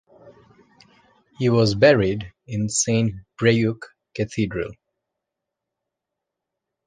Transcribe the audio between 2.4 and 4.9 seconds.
in Saint-Brieuc Cathedral.